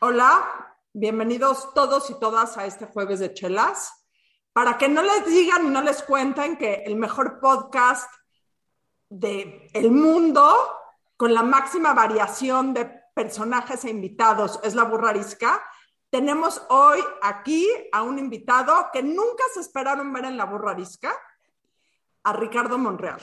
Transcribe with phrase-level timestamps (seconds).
[0.00, 4.06] Hola, bienvenidos todos y todas a este jueves de chelas.
[4.52, 8.08] Para que no les digan y no les cuenten que el mejor podcast
[9.08, 10.54] del el mundo,
[11.16, 15.60] con la máxima variación de personajes e invitados, es la burrarisca,
[16.10, 21.12] tenemos hoy aquí a un invitado que nunca se esperaron ver en la burrarisca,
[22.22, 23.20] a Ricardo Monreal.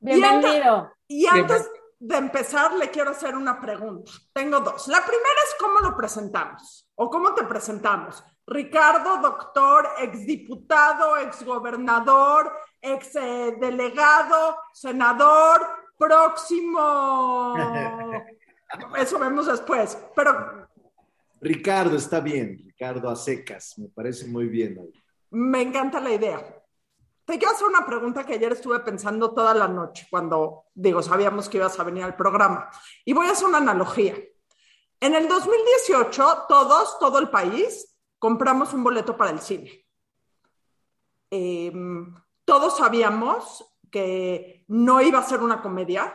[0.00, 0.92] Bienvenido.
[1.08, 1.66] Y antes,
[2.00, 4.10] de empezar, le quiero hacer una pregunta.
[4.32, 4.88] Tengo dos.
[4.88, 8.24] La primera es cómo lo presentamos o cómo te presentamos.
[8.46, 15.60] Ricardo, doctor, exdiputado, exgobernador, exdelegado, senador,
[15.98, 17.54] próximo.
[18.96, 19.98] Eso vemos después.
[20.16, 20.68] Pero.
[21.42, 22.58] Ricardo, está bien.
[22.64, 23.78] Ricardo a secas.
[23.78, 24.90] Me parece muy bien.
[25.30, 26.59] Me encanta la idea.
[27.30, 31.48] Te quiero hacer una pregunta que ayer estuve pensando toda la noche cuando, digo, sabíamos
[31.48, 32.68] que ibas a venir al programa.
[33.04, 34.16] Y voy a hacer una analogía.
[34.98, 39.86] En el 2018, todos, todo el país, compramos un boleto para el cine.
[41.30, 42.12] Em,
[42.44, 46.12] todos sabíamos que no iba a ser una comedia,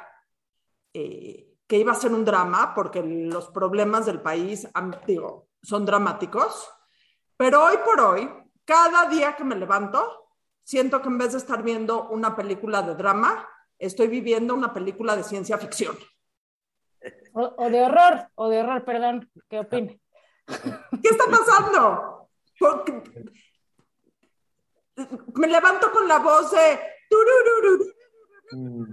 [0.91, 4.67] eh, que iba a ser un drama, porque los problemas del país,
[5.07, 6.69] digo, son dramáticos.
[7.37, 8.29] Pero hoy por hoy,
[8.65, 10.24] cada día que me levanto,
[10.65, 15.15] siento que en vez de estar viendo una película de drama, estoy viviendo una película
[15.15, 15.95] de ciencia ficción.
[17.33, 20.01] O, de horror, o de horror, perdón, ¿qué opine?
[20.47, 22.29] ¿Qué está pasando?
[25.35, 26.79] me levanto con la voz de...
[28.51, 28.83] Mm,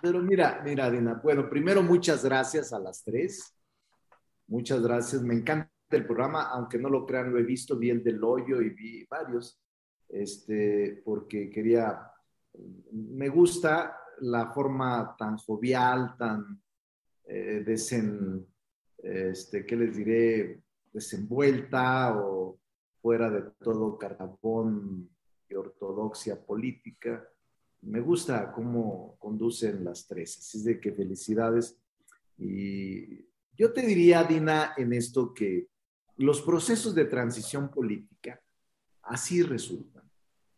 [0.00, 3.54] pero mira, mira, Dina, bueno, primero muchas gracias a las tres.
[4.46, 8.02] Muchas gracias, me encanta el programa, aunque no lo crean, lo he visto, vi el
[8.02, 9.63] del hoyo y vi varios
[10.08, 12.10] este, porque quería,
[12.92, 16.62] me gusta la forma tan jovial, tan
[17.26, 18.46] eh, desen,
[18.98, 20.62] este, ¿qué les diré?
[20.92, 22.58] Desenvuelta o
[23.00, 25.10] fuera de todo carbón
[25.48, 27.26] y ortodoxia política.
[27.82, 31.78] Me gusta cómo conducen las tres, así es de que felicidades.
[32.38, 35.68] Y yo te diría, Dina, en esto que
[36.16, 38.40] los procesos de transición política
[39.02, 39.93] así resultan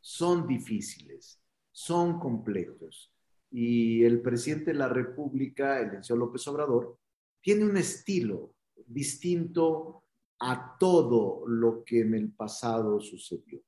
[0.07, 3.13] son difíciles, son complejos.
[3.51, 6.97] Y el presidente de la República, el señor López Obrador,
[7.41, 8.55] tiene un estilo
[8.87, 10.05] distinto
[10.39, 13.61] a todo lo que en el pasado sucedió.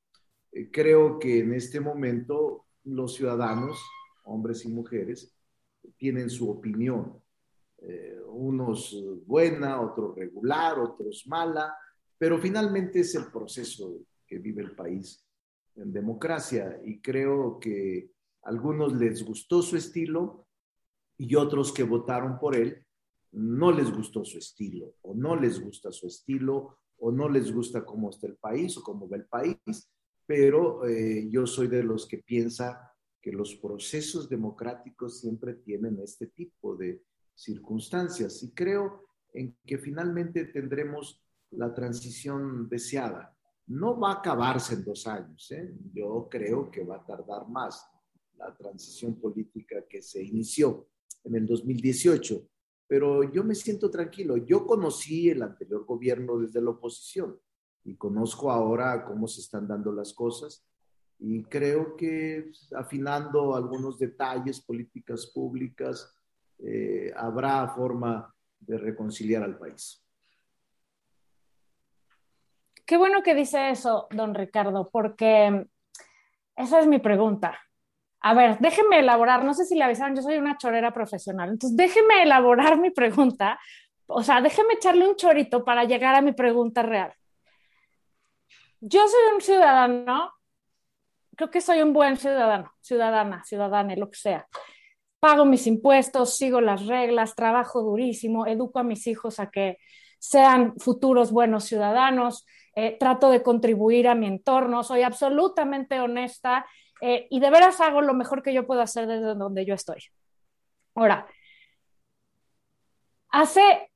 [0.52, 3.76] Eh, creo que en este momento los ciudadanos,
[4.22, 5.36] hombres y mujeres,
[5.96, 7.20] tienen su opinión.
[7.78, 8.96] Eh, unos
[9.26, 11.76] buena, otros regular, otros mala,
[12.16, 15.27] pero finalmente es el proceso que vive el país
[15.78, 18.10] en democracia y creo que
[18.42, 20.46] a algunos les gustó su estilo
[21.16, 22.84] y otros que votaron por él
[23.32, 27.84] no les gustó su estilo o no les gusta su estilo o no les gusta
[27.84, 29.90] cómo está el país o cómo va el país,
[30.26, 36.28] pero eh, yo soy de los que piensa que los procesos democráticos siempre tienen este
[36.28, 37.02] tipo de
[37.34, 43.37] circunstancias y creo en que finalmente tendremos la transición deseada
[43.68, 45.50] no va a acabarse en dos años.
[45.52, 45.74] ¿eh?
[45.92, 47.86] Yo creo que va a tardar más
[48.36, 50.88] la transición política que se inició
[51.24, 52.48] en el 2018.
[52.86, 54.36] Pero yo me siento tranquilo.
[54.38, 57.38] Yo conocí el anterior gobierno desde la oposición
[57.84, 60.64] y conozco ahora cómo se están dando las cosas
[61.18, 66.14] y creo que afinando algunos detalles, políticas públicas,
[66.58, 70.04] eh, habrá forma de reconciliar al país.
[72.88, 75.66] Qué bueno que dice eso, don Ricardo, porque
[76.56, 77.60] esa es mi pregunta.
[78.20, 81.76] A ver, déjeme elaborar, no sé si le avisaron, yo soy una chorera profesional, entonces
[81.76, 83.60] déjeme elaborar mi pregunta,
[84.06, 87.12] o sea, déjeme echarle un chorito para llegar a mi pregunta real.
[88.80, 90.32] Yo soy un ciudadano,
[91.36, 94.48] creo que soy un buen ciudadano, ciudadana, ciudadana, lo que sea.
[95.20, 99.76] Pago mis impuestos, sigo las reglas, trabajo durísimo, educo a mis hijos a que
[100.18, 102.46] sean futuros buenos ciudadanos,
[102.80, 106.64] eh, trato de contribuir a mi entorno, soy absolutamente honesta
[107.00, 110.00] eh, y de veras hago lo mejor que yo puedo hacer desde donde yo estoy.
[110.94, 111.26] Ahora,
[113.30, 113.90] hace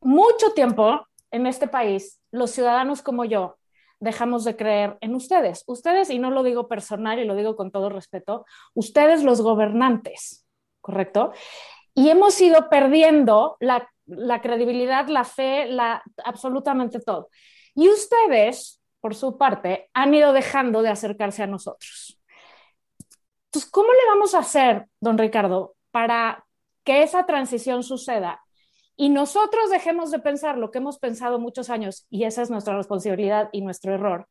[0.00, 3.56] mucho tiempo en este país, los ciudadanos como yo
[4.00, 5.62] dejamos de creer en ustedes.
[5.68, 10.44] Ustedes, y no lo digo personal y lo digo con todo respeto, ustedes los gobernantes,
[10.80, 11.30] ¿correcto?
[11.94, 17.28] Y hemos ido perdiendo la, la credibilidad, la fe, la, absolutamente todo.
[17.74, 22.20] Y ustedes, por su parte, han ido dejando de acercarse a nosotros.
[23.46, 26.44] Entonces, ¿cómo le vamos a hacer, don Ricardo, para
[26.84, 28.44] que esa transición suceda
[28.96, 32.76] y nosotros dejemos de pensar lo que hemos pensado muchos años, y esa es nuestra
[32.76, 34.28] responsabilidad y nuestro error,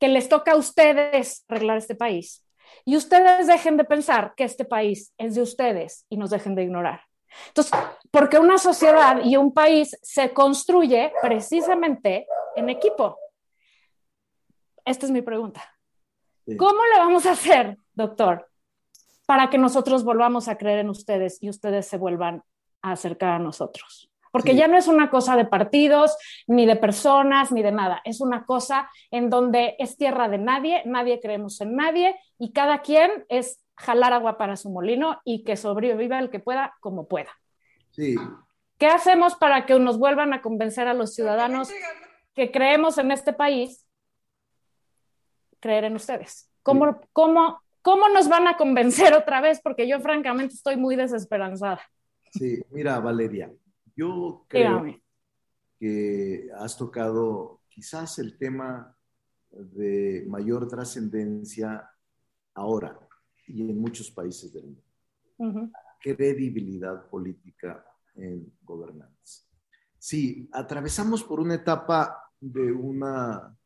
[0.00, 2.44] que les toca a ustedes arreglar este país.
[2.84, 6.64] Y ustedes dejen de pensar que este país es de ustedes y nos dejen de
[6.64, 7.02] ignorar.
[7.48, 7.72] Entonces,
[8.10, 12.26] porque una sociedad y un país se construye precisamente
[12.56, 13.18] en equipo.
[14.84, 15.62] Esta es mi pregunta.
[16.58, 18.48] ¿Cómo le vamos a hacer, doctor,
[19.26, 22.42] para que nosotros volvamos a creer en ustedes y ustedes se vuelvan
[22.82, 24.10] a acercar a nosotros?
[24.32, 28.00] Porque ya no es una cosa de partidos, ni de personas, ni de nada.
[28.04, 32.80] Es una cosa en donde es tierra de nadie, nadie creemos en nadie y cada
[32.80, 37.30] quien es jalar agua para su molino y que sobreviva el que pueda como pueda.
[37.90, 38.16] Sí.
[38.78, 41.70] ¿Qué hacemos para que nos vuelvan a convencer a los ciudadanos
[42.34, 43.86] que creemos en este país,
[45.60, 46.50] creer en ustedes?
[46.62, 49.60] ¿Cómo, cómo, cómo nos van a convencer otra vez?
[49.62, 51.80] Porque yo francamente estoy muy desesperanzada.
[52.30, 53.52] Sí, mira, Valeria,
[53.94, 54.84] yo creo
[55.78, 58.96] que has tocado quizás el tema
[59.50, 61.90] de mayor trascendencia
[62.54, 62.98] ahora
[63.46, 65.72] y en muchos países del mundo.
[66.00, 67.84] Credibilidad política
[68.14, 69.48] en gobernantes.
[69.98, 73.56] Sí, atravesamos por una etapa de una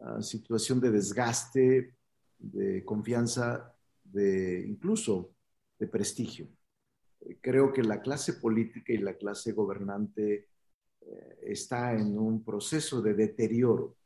[0.00, 1.96] ah, situación de desgaste,
[2.38, 3.74] de confianza,
[4.04, 5.34] de incluso
[5.78, 6.48] de prestigio
[7.40, 10.48] creo que la clase política y la clase gobernante
[11.00, 13.96] eh, está en un proceso de deterioro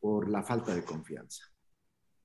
[0.00, 1.49] por la falta de confianza.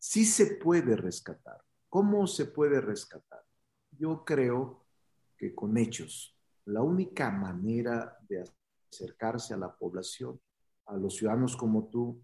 [0.08, 1.60] Sí se puede rescatar.
[1.90, 3.44] ¿Cómo se puede rescatar?
[3.90, 4.86] Yo creo
[5.36, 6.38] que con hechos.
[6.66, 8.44] La única manera de
[8.94, 10.40] acercarse a la población,
[10.86, 12.22] a los ciudadanos como tú,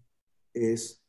[0.54, 1.04] es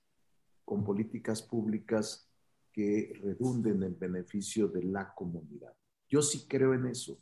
[0.65, 2.27] con políticas públicas
[2.71, 5.75] que redunden en beneficio de la comunidad.
[6.09, 7.19] Yo sí creo en eso.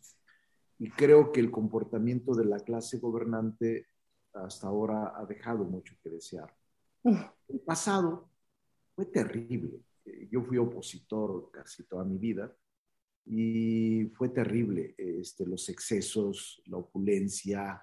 [0.79, 3.89] Y creo que el comportamiento de la clase gobernante
[4.31, 6.55] hasta ahora ha dejado mucho que desear.
[7.03, 8.30] El pasado
[9.01, 9.83] fue terrible.
[10.29, 12.55] Yo fui opositor casi toda mi vida
[13.25, 17.81] y fue terrible este, los excesos, la opulencia,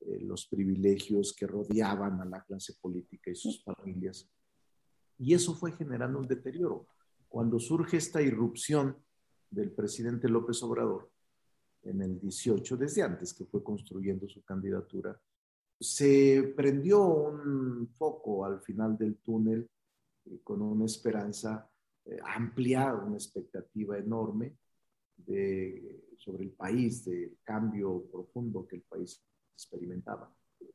[0.00, 4.30] eh, los privilegios que rodeaban a la clase política y sus familias.
[5.18, 6.86] Y eso fue generando un deterioro.
[7.28, 8.96] Cuando surge esta irrupción
[9.50, 11.10] del presidente López Obrador
[11.82, 15.20] en el 18, desde antes que fue construyendo su candidatura,
[15.78, 19.68] se prendió un foco al final del túnel
[20.26, 21.68] eh, con una esperanza
[22.04, 24.56] eh, amplia, una expectativa enorme
[26.18, 29.24] sobre el país, del cambio profundo que el país
[29.54, 30.30] experimentaba.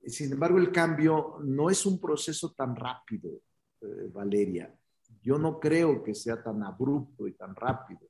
[0.06, 3.42] Sin embargo, el cambio no es un proceso tan rápido,
[3.81, 4.75] eh, Valeria.
[5.21, 8.09] Yo no creo que sea tan abrupto y tan rápido.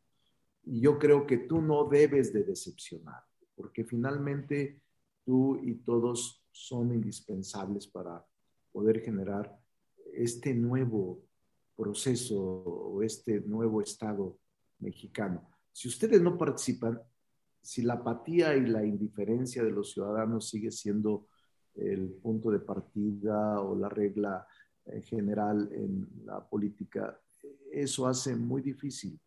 [0.63, 3.23] Y yo creo que tú no debes de decepcionar,
[3.55, 4.81] porque finalmente
[5.25, 8.25] tú y todos son indispensables para
[8.71, 9.59] poder generar
[10.13, 11.23] este nuevo
[11.81, 14.37] proceso o este nuevo Estado
[14.79, 15.49] mexicano.
[15.71, 17.01] Si ustedes no participan,
[17.59, 21.27] si la apatía y la indiferencia de los ciudadanos sigue siendo
[21.73, 24.45] el punto de partida o la regla
[24.85, 27.19] eh, general en la política,
[27.71, 29.19] eso hace muy difícil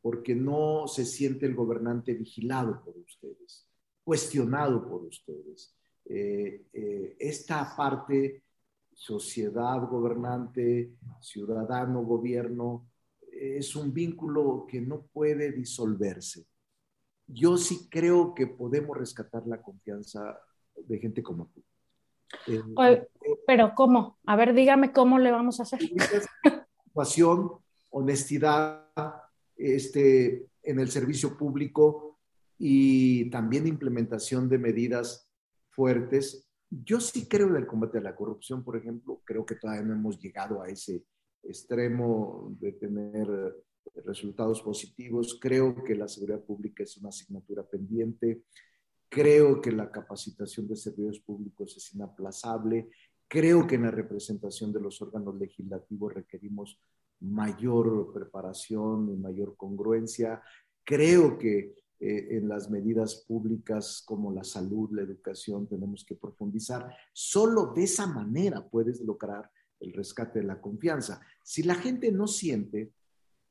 [0.00, 3.66] porque no se siente el gobernante vigilado por ustedes,
[4.02, 5.74] cuestionado por ustedes.
[6.04, 8.43] Eh, eh, esta parte,
[8.94, 12.86] sociedad gobernante, ciudadano gobierno,
[13.30, 16.46] es un vínculo que no puede disolverse.
[17.26, 20.38] Yo sí creo que podemos rescatar la confianza
[20.76, 21.62] de gente como tú.
[22.46, 23.08] Eh,
[23.46, 24.18] pero ¿cómo?
[24.26, 25.80] A ver, dígame cómo le vamos a hacer.
[26.92, 27.50] Pasión,
[27.90, 28.86] honestidad,
[29.56, 32.18] este, en el servicio público
[32.58, 35.30] y también implementación de medidas
[35.70, 36.43] fuertes.
[36.82, 39.94] Yo sí creo en el combate a la corrupción, por ejemplo, creo que todavía no
[39.94, 41.04] hemos llegado a ese
[41.42, 43.54] extremo de tener
[44.04, 45.38] resultados positivos.
[45.40, 48.42] Creo que la seguridad pública es una asignatura pendiente.
[49.08, 52.88] Creo que la capacitación de servicios públicos es inaplazable.
[53.28, 56.80] Creo que en la representación de los órganos legislativos requerimos
[57.20, 60.42] mayor preparación y mayor congruencia.
[60.82, 66.94] Creo que eh, en las medidas públicas como la salud, la educación, tenemos que profundizar.
[67.14, 71.22] Solo de esa manera puedes lograr el rescate de la confianza.
[71.42, 72.92] Si la gente no siente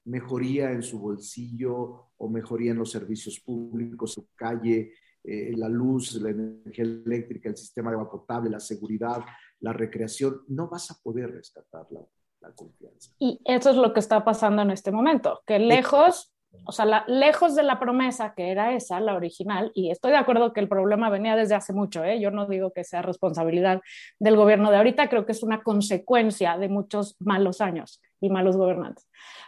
[0.05, 4.93] mejoría en su bolsillo o mejoría en los servicios públicos, su calle,
[5.24, 9.24] eh, la luz, la energía eléctrica, el sistema de agua potable, la seguridad,
[9.62, 12.05] la recreación, no vas a poder rescatarla
[12.51, 13.12] confianza.
[13.19, 16.33] Y eso es lo que está pasando en este momento, que lejos
[16.65, 20.53] O sea, lejos de la promesa que era esa, la original, y estoy de acuerdo
[20.53, 22.19] que el problema venía desde hace mucho, ¿eh?
[22.19, 23.81] yo no digo que sea responsabilidad
[24.19, 28.55] del gobierno de ahorita, creo que es una consecuencia de muchos malos años y malos
[28.55, 29.07] gobernantes.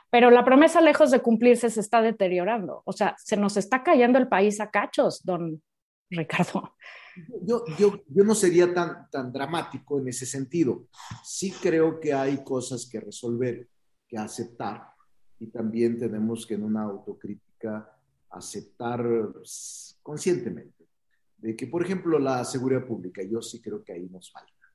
[0.09, 2.81] Pero la promesa, lejos de cumplirse, se está deteriorando.
[2.85, 5.62] O sea, se nos está cayendo el país a cachos, don
[6.09, 6.75] Ricardo.
[7.41, 10.88] Yo, yo, yo no sería tan, tan dramático en ese sentido.
[11.24, 13.69] Sí creo que hay cosas que resolver,
[14.07, 14.94] que aceptar
[15.39, 17.92] y también tenemos que en una autocrítica
[18.30, 19.06] aceptar
[20.01, 20.86] conscientemente
[21.38, 24.74] de que, por ejemplo, la seguridad pública, yo sí creo que ahí nos falta,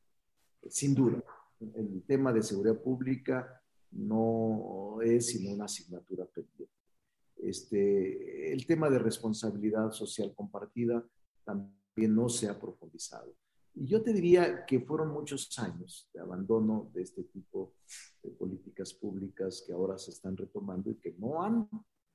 [0.68, 1.22] sin duda.
[1.74, 3.60] El tema de seguridad pública
[3.92, 6.74] no es sino una asignatura pendiente.
[7.36, 11.04] Este, el tema de responsabilidad social compartida
[11.44, 13.34] también no se ha profundizado.
[13.74, 17.74] Y yo te diría que fueron muchos años de abandono de este tipo
[19.50, 21.68] públicas que ahora se están retomando y que no han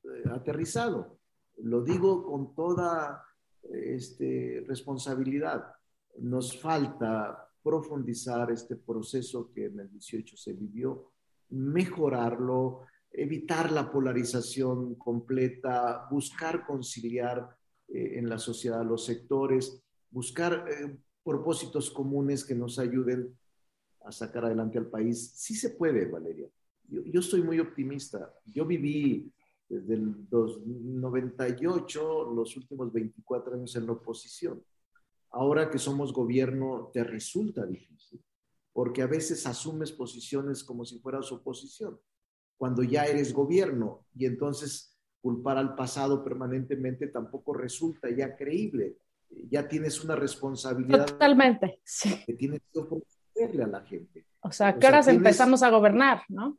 [0.03, 1.19] eh, aterrizado.
[1.57, 3.23] Lo digo con toda
[3.63, 5.73] este, responsabilidad.
[6.19, 11.11] Nos falta profundizar este proceso que en el 18 se vivió,
[11.49, 17.49] mejorarlo, evitar la polarización completa, buscar conciliar
[17.87, 23.35] eh, en la sociedad los sectores, buscar eh, propósitos comunes que nos ayuden
[24.05, 25.31] a sacar adelante al país.
[25.35, 26.47] Sí se puede, Valeria.
[26.87, 28.33] Yo, yo soy muy optimista.
[28.45, 29.31] Yo viví
[29.67, 34.63] desde el 98 los últimos 24 años en la oposición.
[35.31, 38.23] Ahora que somos gobierno, te resulta difícil,
[38.71, 41.99] porque a veces asumes posiciones como si fueras oposición,
[42.57, 48.97] cuando ya eres gobierno y entonces culpar al pasado permanentemente tampoco resulta ya creíble
[49.49, 51.05] ya tienes una responsabilidad.
[51.05, 52.23] Totalmente, sí.
[52.25, 54.25] Que tienes que ofrecerle a la gente.
[54.41, 56.57] O sea, ¿qué horas empezamos a gobernar, no?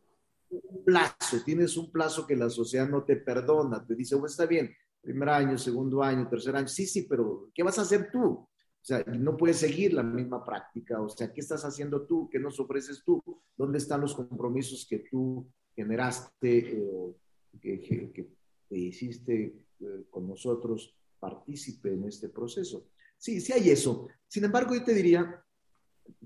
[0.51, 4.47] Un plazo, tienes un plazo que la sociedad no te perdona, te dice, bueno, está
[4.47, 8.25] bien, primer año, segundo año, tercer año, sí, sí, pero ¿qué vas a hacer tú?
[8.25, 8.49] O
[8.81, 12.29] sea, no puedes seguir la misma práctica, o sea, ¿qué estás haciendo tú?
[12.31, 13.23] ¿Qué nos ofreces tú?
[13.57, 17.17] ¿Dónde están los compromisos que tú generaste eh,
[17.61, 18.29] que,
[18.71, 22.89] hiciste eh, con nosotros partícipe en este proceso.
[23.19, 24.09] Sí, sí hay eso.
[24.27, 25.43] Sin embargo, yo te diría,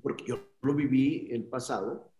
[0.02, 2.12] porque yo lo viví el pasado,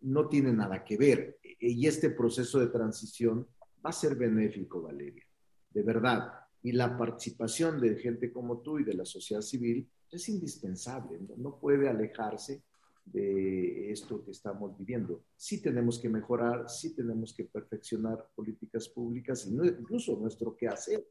[0.00, 1.38] no tiene nada que ver.
[1.66, 3.46] Y este proceso de transición
[3.84, 5.24] va a ser benéfico, Valeria,
[5.70, 6.32] de verdad.
[6.62, 11.58] Y la participación de gente como tú y de la sociedad civil es indispensable, no,
[11.58, 12.62] puede alejarse
[13.04, 15.24] de esto que estamos viviendo.
[15.36, 21.06] Sí tenemos que mejorar, sí tenemos que perfeccionar políticas públicas incluso nuestro quehacer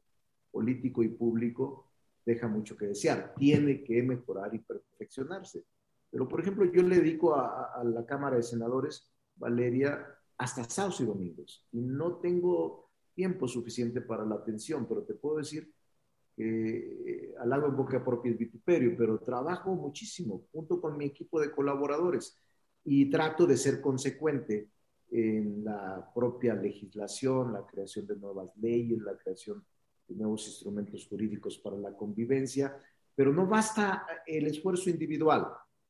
[0.50, 1.90] político y público
[2.24, 3.34] deja mucho que desear.
[3.36, 5.64] Tiene que mejorar y perfeccionarse.
[6.10, 10.06] Pero, por ejemplo, yo le dedico a, la Cámara de Senadores, Valeria,
[10.38, 11.66] hasta sábados y domingos.
[11.72, 15.72] Y no tengo tiempo suficiente para la atención, pero te puedo decir
[16.36, 16.48] que
[17.06, 21.52] eh, halago en boca propia el vituperio, pero trabajo muchísimo junto con mi equipo de
[21.52, 22.40] colaboradores
[22.84, 24.68] y trato de ser consecuente
[25.10, 29.64] en la propia legislación, la creación de nuevas leyes, la creación
[30.08, 32.76] nuevos instrumentos jurídicos para la convivencia,
[33.14, 35.46] pero no basta el esfuerzo individual,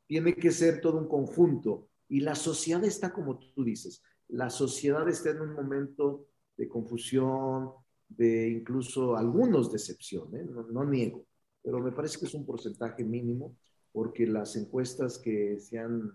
[0.06, 5.08] tiene que ser todo un conjunto y la sociedad está como tú dices, la sociedad
[5.08, 6.26] está en un momento
[6.56, 7.70] de confusión,
[8.08, 10.44] de incluso algunos decepción, ¿eh?
[10.44, 11.26] no, niego,
[11.62, 13.56] pero me parece que es un porcentaje mínimo
[13.92, 16.12] porque las encuestas que se han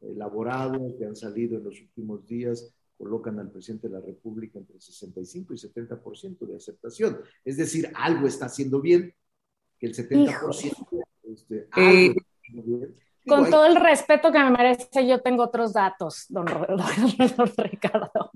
[0.00, 4.78] elaborado, que han salido en los últimos días, colocan al presidente de la República entre
[4.78, 7.20] 65 y 70% de aceptación.
[7.44, 9.14] Es decir, algo está haciendo bien,
[9.78, 12.14] que el 70% este, eh,
[13.26, 16.46] Con todo el respeto que me merece, yo tengo otros datos, don,
[17.56, 18.30] Ricardo.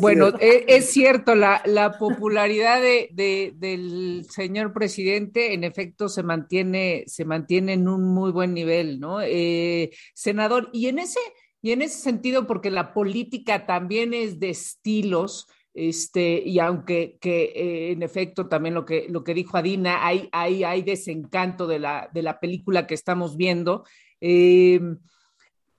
[0.00, 7.04] Bueno, e, es, cierto, la, la popularidad de, del señor presidente, en efecto, se mantiene,
[7.06, 9.20] se mantiene en un muy buen nivel, ¿no?
[9.22, 11.20] Eh, senador, y en ese
[11.60, 17.52] y en ese sentido, porque la política también es de estilos, este, y aunque que,
[17.54, 21.78] eh, en efecto también lo que, lo que dijo Adina, hay, hay, hay desencanto de
[21.78, 23.84] la, de la película que estamos viendo.
[24.20, 24.80] Eh,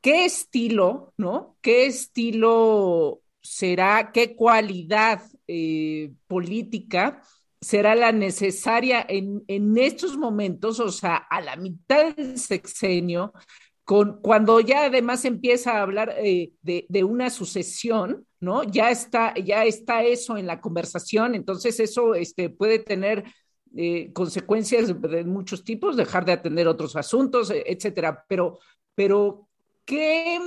[0.02, 1.58] ¿Qué estilo, no?
[1.62, 7.22] ¿Qué estilo será, qué cualidad eh, política
[7.62, 13.34] será la necesaria en, en estos momentos, o sea, a la mitad del sexenio,
[14.22, 18.64] cuando ya además empieza a hablar eh, de, una sucesión, ¿no?
[18.64, 23.24] Ya está, ya está eso en la conversación, entonces eso este, puede tener
[23.76, 28.26] eh, consecuencias de muchos tipos, dejar de atender otros asuntos, e, etcétera.
[28.28, 28.60] Pero,
[28.96, 29.48] pero
[29.86, 30.40] ¿qué,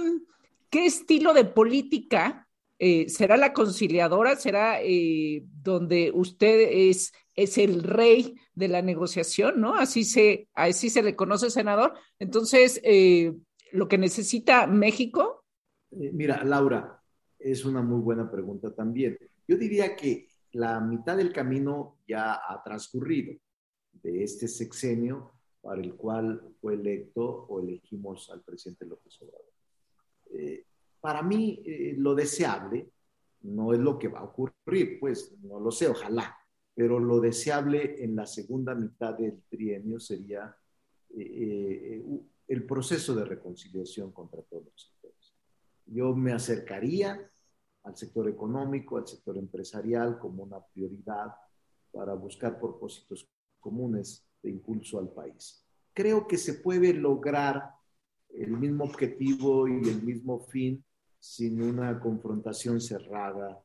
[0.69, 2.49] qué estilo de política
[2.79, 4.35] eh, ¿será la conciliadora?
[4.35, 9.77] ¿Será eh, donde usted es, es el rey de la negociación, ¿no?
[9.77, 11.95] Así se, así se le conoce, senador.
[12.19, 12.83] Entonces,
[13.71, 15.45] lo que necesita México.
[15.93, 17.01] mira, Laura,
[17.39, 19.17] es una muy buena pregunta también.
[19.47, 23.35] Yo diría que la mitad del camino ya ha transcurrido
[24.03, 29.53] de este sexenio para el cual fue electo o elegimos al presidente López Obrador.
[30.33, 30.67] Eh,
[31.01, 32.91] para mí, eh, lo deseable
[33.43, 36.37] no es lo que va a ocurrir, pues no lo sé, ojalá,
[36.75, 40.57] pero lo deseable en la segunda mitad del trienio sería
[41.17, 42.03] eh,
[42.49, 45.35] el proceso de reconciliación contra todos los sectores.
[45.87, 47.32] Yo me acercaría
[47.85, 51.33] al sector económico, al sector empresarial como una prioridad
[51.91, 53.29] para buscar propósitos
[53.61, 55.65] comunes de impulso al país.
[55.93, 57.71] Creo que se puede lograr
[58.31, 60.83] el mismo objetivo y el mismo fin
[61.19, 63.63] sin una confrontación cerrada,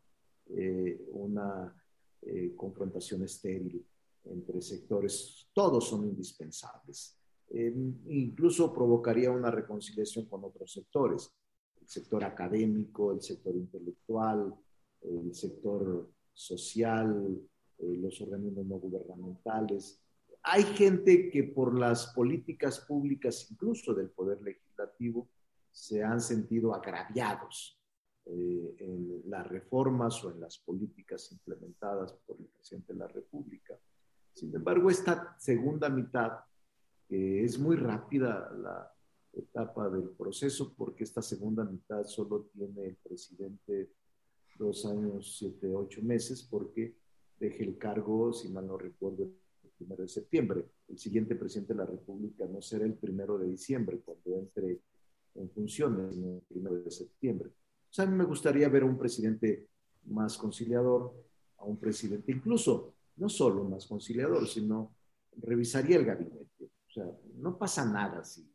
[0.50, 1.74] eh, una
[2.22, 3.86] eh, confrontación estéril
[4.26, 5.48] entre sectores.
[5.54, 7.18] Todos son indispensables.
[7.50, 7.74] Eh,
[8.08, 11.34] incluso provocaría una reconciliación con otros sectores
[11.88, 14.54] sector académico, el sector intelectual,
[15.02, 17.40] el sector social,
[17.80, 20.02] eh, los organismos no gubernamentales.
[20.44, 25.30] Hay gente que por las políticas públicas, incluso del Poder Legislativo,
[25.72, 27.80] se han sentido agraviados
[28.26, 33.80] eh, en las reformas o en las políticas implementadas por el presidente de la República.
[34.34, 36.32] Sin embargo, esta segunda mitad,
[37.08, 38.92] que es muy rápida la,
[39.40, 43.92] etapa del proceso, porque esta segunda mitad solo tiene el presidente
[44.58, 46.96] dos años, siete, ocho meses, porque
[47.40, 50.66] deje el cargo, si mal no recuerdo, el primero de septiembre.
[50.88, 54.82] El siguiente presidente de la República no será el primero de diciembre, cuando entre
[55.36, 57.50] en funciones, sino el primero de septiembre.
[57.50, 59.68] O sea, a mí me gustaría ver a un presidente
[60.06, 61.14] más conciliador,
[61.58, 64.96] a un presidente incluso, no solo más conciliador, sino
[65.38, 66.72] revisaría el gabinete.
[66.88, 68.50] O sea, no pasa nada si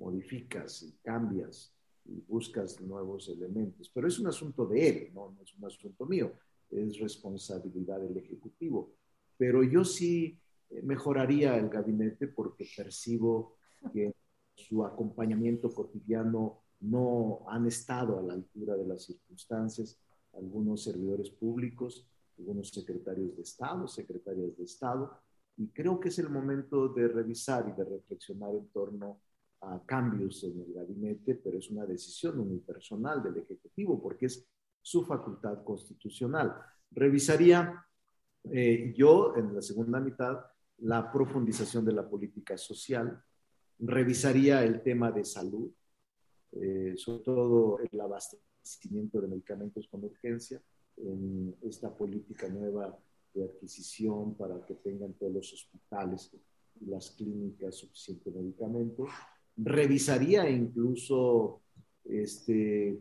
[0.00, 1.72] modificas y cambias
[2.06, 3.90] y buscas nuevos elementos.
[3.94, 6.32] Pero es un asunto de él, no, es un asunto mío,
[6.70, 8.94] es responsabilidad del Ejecutivo.
[9.36, 10.38] Pero yo sí
[10.70, 13.56] eh, mejoraría el gabinete porque percibo
[13.92, 14.12] que
[14.54, 19.98] su acompañamiento cotidiano no han estado a la altura de las circunstancias
[20.32, 22.06] algunos servidores públicos,
[22.38, 25.10] algunos secretarios de Estado, secretarias de Estado,
[25.56, 29.20] y creo que es el momento de revisar y de reflexionar en torno
[29.62, 34.46] a cambios en el gabinete, pero es una decisión unipersonal del Ejecutivo porque es
[34.80, 36.54] su facultad constitucional.
[36.90, 37.84] Revisaría
[38.44, 40.38] eh, yo en la segunda mitad
[40.78, 43.22] la profundización de la política social,
[43.78, 45.70] revisaría el tema de salud,
[46.52, 50.62] eh, sobre todo el abastecimiento de medicamentos con urgencia,
[50.96, 52.98] en esta política nueva
[53.32, 56.30] de adquisición para que tengan todos los hospitales
[56.80, 59.06] y las clínicas suficiente medicamento,
[59.62, 61.62] revisaría incluso
[62.04, 62.98] este,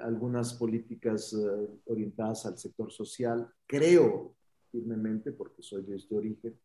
[0.00, 3.48] algunas políticas eh, orientadas al sector social.
[3.66, 4.34] Creo
[4.70, 6.58] firmemente, porque soy de este origen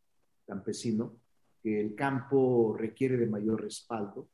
[0.46, 1.20] campesino,
[1.62, 4.28] que el campo requiere de mayor respaldo.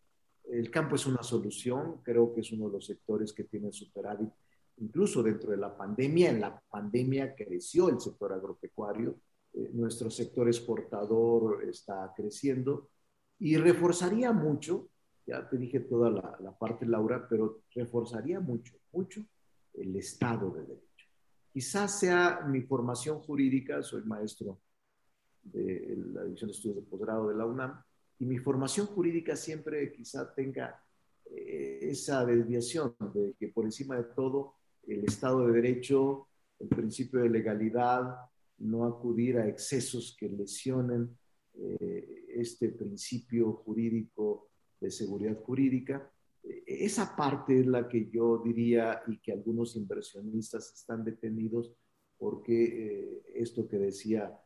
[0.44, 4.30] El campo es una solución, creo que es uno de los sectores que tiene superávit,
[4.76, 6.30] incluso dentro de la pandemia.
[6.30, 9.18] En la pandemia creció el sector agropecuario,
[9.54, 12.90] eh, nuestro sector exportador está creciendo
[13.44, 14.88] y reforzaría mucho,
[15.26, 19.22] ya te dije toda la, parte, Laura, pero reforzaría mucho, mucho
[19.74, 21.06] el Estado de Derecho.
[21.52, 24.62] Quizás sea mi formación jurídica, soy maestro
[25.42, 27.82] de la División de Estudios de Posgrado de la UNAM,
[28.18, 30.82] y mi formación jurídica siempre quizá tenga
[31.26, 34.54] eh, esa desviación de que por encima de todo
[34.86, 36.28] el Estado de Derecho,
[36.60, 38.20] el principio de legalidad,
[38.56, 41.14] no acudir a excesos que lesionen
[41.56, 44.48] eh, este principio jurídico
[44.80, 46.10] de seguridad jurídica.
[46.66, 51.72] Esa parte es la que yo diría y que algunos inversionistas están detenidos
[52.18, 54.38] porque eh, esto que decía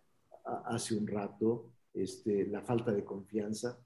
[0.66, 3.79] hace un rato, este, la falta de confianza,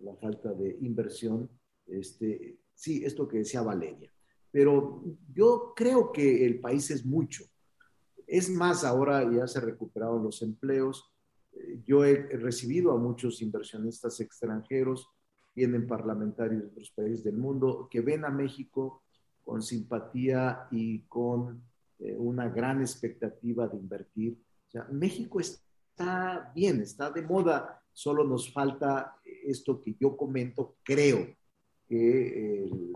[0.00, 1.48] la falta de inversión,
[1.86, 4.12] este, sí, esto que decía Valeria.
[4.50, 7.44] Pero yo creo que el país es mucho.
[8.26, 11.11] Es más, ahora ya se recuperaron los empleos,
[11.84, 15.08] yo he recibido a muchos inversionistas extranjeros,
[15.54, 19.02] vienen parlamentarios de otros países del mundo, que ven a México
[19.44, 21.62] con simpatía y con
[21.98, 24.38] eh, una gran expectativa de invertir.
[24.68, 30.76] O sea, México está bien, está de moda, solo nos falta esto que yo comento,
[30.82, 31.26] creo
[31.86, 32.92] que el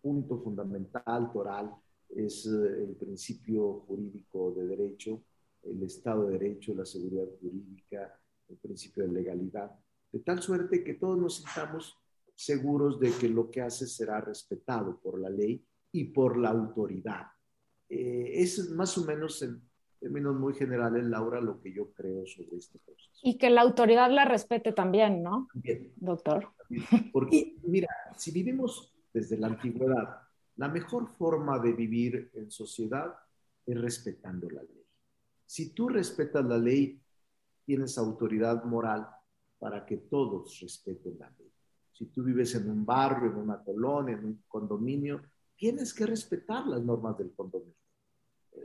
[0.00, 1.72] punto fundamental, Toral,
[2.08, 5.22] es eh, el principio jurídico de derecho,
[5.64, 9.70] el Estado de Derecho, la seguridad jurídica, el principio de legalidad,
[10.10, 11.96] de tal suerte que todos nos sintamos
[12.34, 17.26] seguros de que lo que hace será respetado por la ley y por la autoridad.
[17.88, 19.62] Eh, es más o menos en
[20.00, 23.20] términos muy generales, Laura, lo que yo creo sobre este proceso.
[23.22, 25.48] Y que la autoridad la respete también, ¿no?
[25.54, 25.92] Bien.
[25.96, 26.48] Doctor.
[27.12, 30.22] Porque, mira, si vivimos desde la antigüedad,
[30.56, 33.14] la mejor forma de vivir en sociedad
[33.64, 34.81] es respetando la ley.
[35.52, 36.98] Si tú respetas la ley,
[37.66, 39.06] tienes autoridad moral
[39.58, 41.52] para que todos respeten la ley.
[41.92, 45.20] Si tú vives en un barrio, en una colonia, en un condominio,
[45.54, 47.76] tienes que respetar las normas del condominio.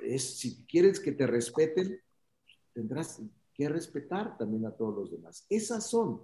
[0.02, 2.00] Es, si quieres que te respeten,
[2.72, 3.22] tendrás
[3.54, 5.46] que respetar también a todos los demás.
[5.50, 6.22] Esas son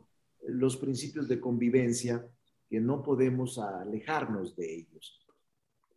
[0.48, 2.26] los principios de convivencia
[2.70, 5.28] que no podemos alejarnos de ellos.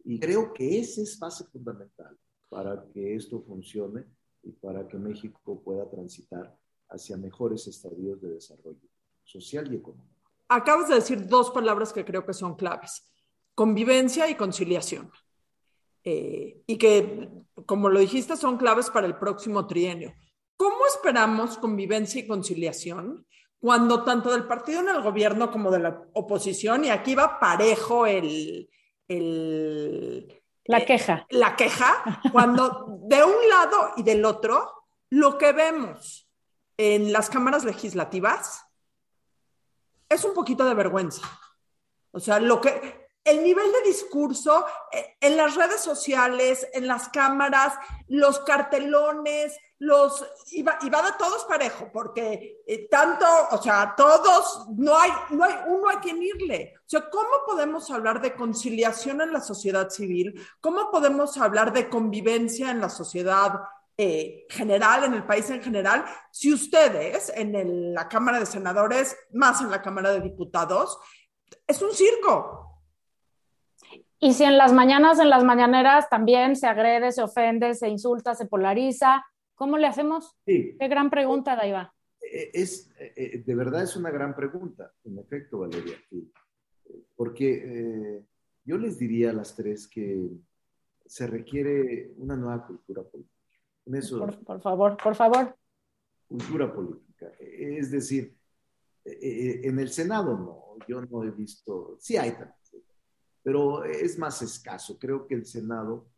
[0.02, 4.15] Y creo que esa es base fundamental para que esto funcione
[4.46, 6.56] y para que México pueda transitar
[6.88, 8.88] hacia mejores estadios de desarrollo
[9.24, 10.30] social y económico.
[10.48, 13.12] Acabas de decir dos palabras que creo que son claves,
[13.54, 15.10] convivencia y conciliación.
[16.04, 17.28] Eh, y que,
[17.66, 20.14] como lo dijiste, son claves para el próximo trienio.
[20.56, 23.26] ¿Cómo esperamos convivencia y conciliación
[23.58, 28.06] cuando tanto del partido en el gobierno como de la oposición, y aquí va parejo
[28.06, 28.68] el,
[30.68, 31.26] la queja.
[31.30, 36.28] la queja, cuando de un lado y del otro, lo que vemos
[36.76, 38.64] en las cámaras legislativas
[40.08, 41.22] es un poquito de vergüenza.
[42.12, 47.08] O sea, lo que el nivel de discurso eh, en las redes sociales, en las
[47.08, 47.74] cámaras,
[48.06, 54.96] los cartelones, los y va, de todos parejo, porque eh, tanto, o sea, todos, no
[54.96, 56.74] hay, no hay uno a quien irle.
[56.78, 60.40] O sea, ¿cómo podemos hablar de conciliación en la sociedad civil?
[60.60, 63.60] ¿Cómo podemos hablar de convivencia en la sociedad
[63.98, 69.60] eh, general, en el país en general, si ustedes en la Cámara de Senadores, más
[69.60, 70.98] en la Cámara de Diputados,
[71.66, 72.65] es un circo?
[74.18, 78.34] Y si en las mañanas, en las mañaneras también se agrede, se ofende, se insulta,
[78.34, 79.24] se polariza,
[79.54, 80.36] ¿cómo le hacemos?
[80.46, 80.76] Sí.
[80.78, 81.94] Qué gran pregunta, Daiva.
[82.20, 85.96] Eh, es, eh, de verdad es una gran pregunta, en efecto, Valeria.
[87.14, 88.24] Porque eh,
[88.64, 90.30] yo les diría a las tres que
[91.04, 93.36] se requiere una nueva cultura política.
[94.46, 95.56] por, favor, por favor.
[96.26, 97.32] Cultura política.
[97.38, 98.34] Es decir,
[99.04, 102.65] en el Senado no, yo no he visto, sí hay también
[103.46, 104.98] pero es más escaso.
[104.98, 106.08] Creo que el Senado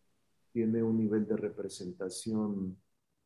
[0.51, 2.75] tiene un nivel de representación,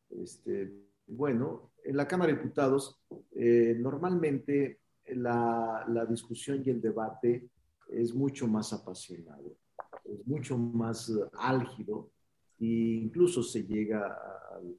[0.09, 0.73] este,
[1.07, 7.47] bueno, en la Cámara de Diputados eh, normalmente la, la, discusión y el debate
[7.87, 9.55] es mucho más apasionado,
[10.03, 12.11] es mucho más álgido
[12.59, 12.65] e
[13.05, 14.19] incluso se llega
[14.51, 14.77] al,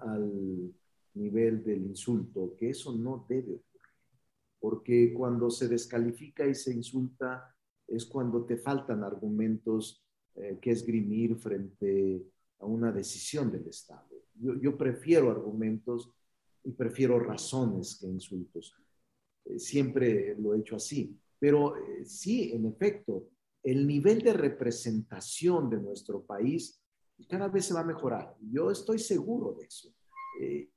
[0.00, 0.72] al
[1.14, 3.90] nivel del insulto, que eso no debe ocurrir,
[4.60, 7.52] porque cuando se descalifica y se insulta,
[7.92, 10.02] es cuando te faltan argumentos
[10.34, 12.22] eh, que esgrimir frente
[12.58, 14.08] a una decisión del Estado.
[14.34, 16.10] Yo, prefiero argumentos
[16.64, 18.74] y prefiero razones que insultos.
[19.44, 21.18] Eh, siempre lo he hecho así.
[21.38, 23.28] Pero eh, sí, en efecto,
[23.62, 26.80] el nivel de representación de nuestro país
[27.28, 28.34] cada vez se va a mejorar.
[28.40, 29.94] Yo estoy seguro de eso.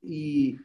[0.01, 0.55] y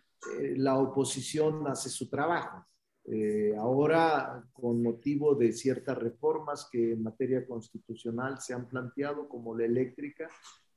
[0.57, 2.67] la oposición hace su trabajo.
[3.05, 9.57] Eh, ahora, con motivo de ciertas reformas que en materia constitucional se han planteado, como
[9.57, 10.29] la eléctrica,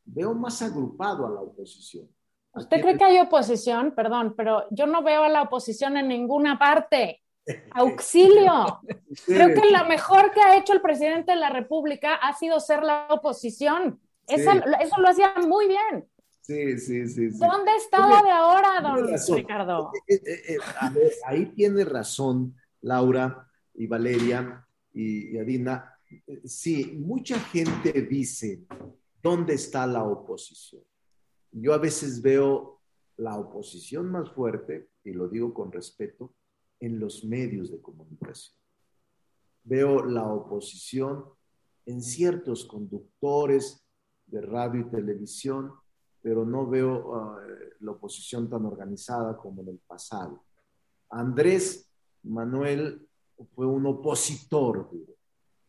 [0.05, 2.07] veo más agrupado a la oposición.
[2.55, 3.93] ¿Usted cree que hay oposición?
[3.95, 7.21] Perdón, pero yo no veo a la oposición en ninguna parte.
[7.71, 8.79] Auxilio.
[9.25, 12.83] Creo que lo mejor que ha hecho el presidente de la República ha sido ser
[12.83, 13.99] la oposición.
[14.27, 16.07] eso lo hacía muy bien.
[16.43, 17.29] Sí, sí, sí.
[17.29, 19.91] ¿Dónde estaba de ahora, don Ricardo?
[20.05, 25.97] Eh, eh, eh, ahí tiene razón Laura y Valeria y, Adina.
[26.43, 28.65] Sí, mucha gente dice,
[29.21, 30.83] ¿dónde está la oposición?
[31.49, 32.81] Yo a veces veo
[33.15, 36.35] la oposición más fuerte, y lo digo con respeto,
[36.81, 38.57] en los medios de comunicación.
[39.63, 41.23] Veo la oposición
[41.85, 43.87] en ciertos conductores
[44.25, 45.71] de radio y televisión
[46.23, 47.39] pero no veo ah,
[47.81, 50.41] la oposición tan organizada como en el pasado.
[51.09, 51.91] Andrés
[52.23, 53.05] Manuel
[53.53, 54.89] fue un opositor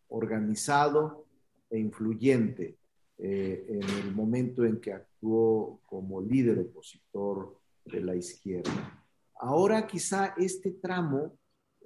[0.08, 1.26] organizado
[1.68, 2.78] e influyente
[3.18, 9.02] eh, en el momento en que actuó como líder opositor de la izquierda.
[9.40, 11.36] Ahora quizá este tramo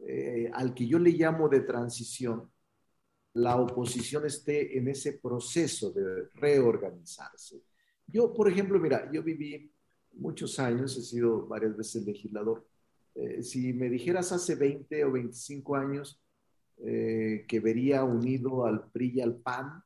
[0.07, 2.51] eh, al que yo le llamo de transición,
[3.35, 7.63] la oposición esté en ese proceso de reorganizarse.
[8.11, 9.71] Yo, por ejemplo, mira, yo viví
[10.15, 12.67] muchos años, he sido varias veces legislador.
[13.15, 16.21] Eh, si me dijeras hace 20 o 25 años
[16.79, 19.83] eh, que vería unido al PRI y al PAN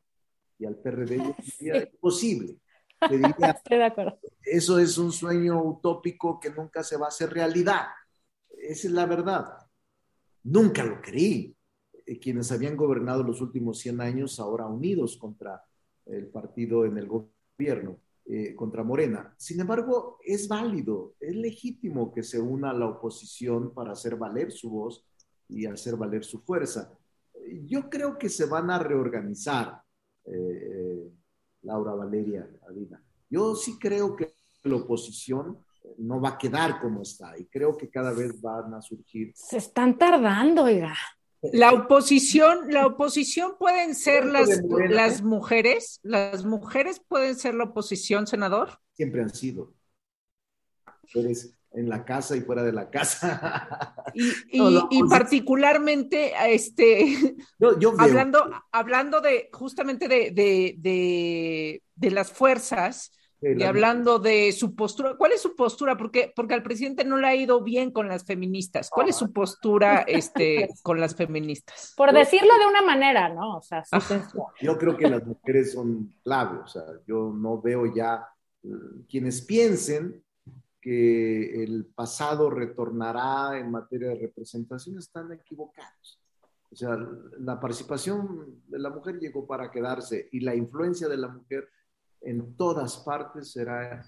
[0.59, 2.57] y al PRD, sería imposible.
[3.01, 4.19] Estoy de acuerdo.
[4.43, 7.87] Eso es un sueño utópico que nunca se va a hacer realidad.
[8.51, 9.47] Esa es la verdad.
[10.45, 11.57] Nunca lo creí.
[12.07, 15.65] Eh, quienes habían gobernado los últimos 100 años, ahora unidos contra
[16.07, 17.99] el partido en el gobierno,
[18.35, 19.35] eh, contra Morena.
[19.37, 24.71] Sin embargo, es válido, es legítimo que se una la oposición para hacer valer su
[24.71, 25.05] voz
[25.51, 26.97] y hacer valer su fuerza.
[27.67, 29.83] Yo creo que se van a reorganizar,
[30.25, 31.13] eh,
[31.61, 33.05] Laura Valeria Adina.
[33.29, 35.59] Yo sí creo que la oposición
[35.99, 39.33] no va a quedar como está y creo que cada vez van a surgir.
[39.35, 40.95] Se están tardando, oiga.
[41.43, 44.49] La oposición, la oposición pueden ser las,
[44.89, 48.79] las mujeres, las mujeres pueden ser la oposición, senador.
[48.95, 49.75] Siempre han sido.
[51.15, 53.95] Eres en la casa y fuera de la casa.
[54.15, 54.61] Y,
[55.11, 57.35] particularmente, este,
[57.99, 63.11] hablando, hablando de justamente de, de, de las fuerzas,
[63.43, 65.97] y hablando de su postura, ¿cuál es su postura?
[65.97, 68.89] Porque, porque al presidente no le ha ido bien con las feministas.
[68.89, 71.93] ¿Cuál es su postura este, con las feministas?
[71.97, 73.57] Por decirlo de una manera, ¿no?
[73.57, 73.83] O sea,
[74.61, 76.59] yo creo que las mujeres son clave.
[76.59, 78.29] O sea, yo no veo ya
[78.63, 80.23] mm, quienes piensen
[80.81, 86.21] que el pasado retornará en materia de representación están equivocados.
[86.73, 86.99] O sea,
[87.39, 91.69] la participación de la mujer llegó para quedarse y la influencia de la mujer
[92.23, 94.05] en todas partes será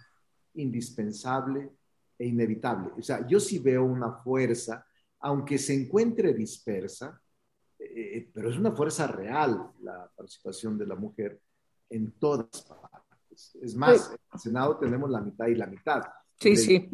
[0.55, 1.71] indispensable
[2.19, 2.93] e inevitable.
[2.99, 4.87] O sea, yo sí veo una fuerza,
[5.21, 7.21] aunque se encuentre dispersa,
[7.79, 11.41] eh, pero es una fuerza real la participación de la mujer
[11.91, 13.57] en todas partes.
[13.61, 16.03] Es más, en el Senado tenemos la mitad y la mitad.
[16.39, 16.91] Sí, sí,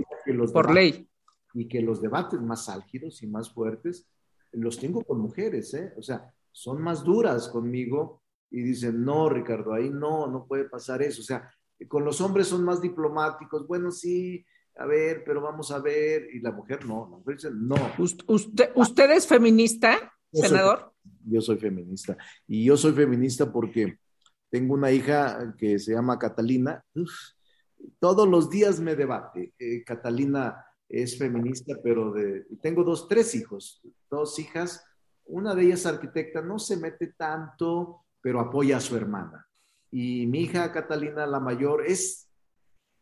[0.52, 1.08] por ley.
[1.54, 4.06] Y que los debates más álgidos y más fuertes
[4.52, 5.92] los tengo con mujeres, ¿eh?
[5.96, 8.19] O sea, son más duras conmigo
[8.50, 11.22] y dicen, no, Ricardo, ahí no, no puede pasar eso.
[11.22, 11.50] O sea,
[11.88, 14.44] con los hombres son más diplomáticos, bueno, sí,
[14.76, 17.76] a ver, pero vamos a ver, y la mujer no, la mujer dice, no.
[17.98, 20.92] ¿Usted, usted es feminista, senador?
[21.24, 23.98] yo soy feminista, y yo soy feminista porque
[24.50, 26.84] tengo una hija que se llama Catalina,
[27.98, 29.54] todos los días me debate.
[29.58, 34.84] Eh, Catalina es feminista, pero de, tengo dos, tres hijos, dos hijas,
[35.24, 39.46] una de ellas arquitecta, no se mete tanto, pero apoya a su hermana.
[39.90, 42.28] Y mi hija Catalina, la mayor, es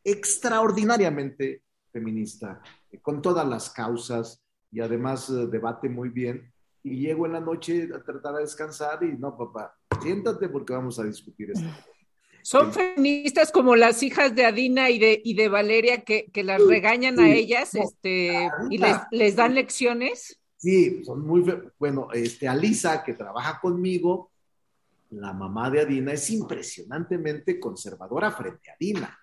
[0.04, 2.62] extraordinariamente feminista,
[3.02, 6.52] con todas las causas y además eh, debate muy bien.
[6.82, 10.98] Y llego en la noche a tratar de descansar y no, papá, siéntate porque vamos
[10.98, 11.68] a discutir esto.
[12.42, 16.64] Son feministas como las hijas de Adina y de, y de Valeria que, que las
[16.64, 20.40] regañan a ellas este, y les, les, dan lecciones.
[20.56, 21.44] Sí, son muy,
[21.78, 24.30] bueno, este, Alisa, que trabaja conmigo,
[25.10, 29.18] la mamá de Adina es impresionantemente conservadora frente a Adina.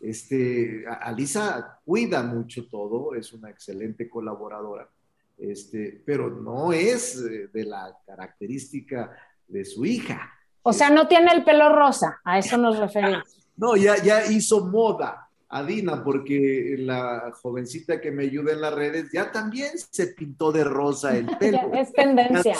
[0.00, 4.88] Este, Alisa cuida mucho todo, es una excelente colaboradora,
[5.36, 10.32] este, pero no es eh, de la característica de su hija.
[10.62, 13.34] O sea, no tiene el pelo rosa, a eso nos referimos.
[13.58, 19.10] No, ya, ya hizo moda Adina, porque la jovencita que me ayuda en las redes
[19.12, 21.72] ya también se pintó de rosa el pelo.
[21.72, 22.54] es tendencia.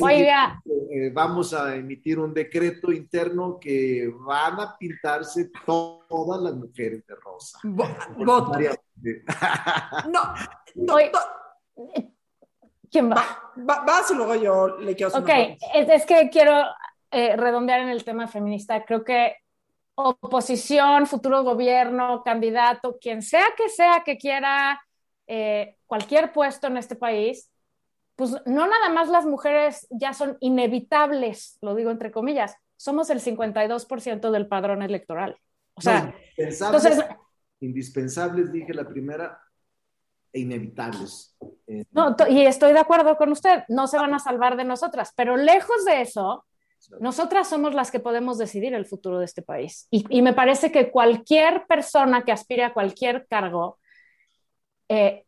[0.00, 0.62] Oiga.
[0.92, 7.14] Eh, vamos a emitir un decreto interno que van a pintarse todas las mujeres de
[7.14, 7.60] rosa.
[7.62, 7.86] no,
[10.74, 10.96] no,
[12.90, 13.24] ¿Quién va?
[13.56, 13.84] va?
[13.84, 15.28] Vas y luego yo le quiero Ok,
[15.74, 16.60] es, que quiero
[17.12, 18.84] eh, redondear en el tema feminista.
[18.84, 19.36] Creo que
[19.94, 24.82] oposición, futuro gobierno, candidato, quien sea que sea que quiera
[25.28, 27.48] eh, cualquier puesto en este país,
[28.20, 33.18] pues no nada más las mujeres ya son inevitables, lo digo entre comillas, somos el
[33.18, 35.38] 52% del padrón electoral.
[35.72, 37.02] O sea, entonces...
[37.60, 39.40] Indispensables, dije la primera,
[40.34, 41.34] e inevitables.
[41.92, 45.38] No, y estoy de acuerdo con usted, no se van a salvar de nosotras, pero
[45.38, 46.44] lejos de eso,
[47.00, 49.88] nosotras somos las que podemos decidir el futuro de este país.
[49.90, 53.78] Y, y me parece que cualquier persona que aspire a cualquier cargo,
[54.90, 55.24] eh,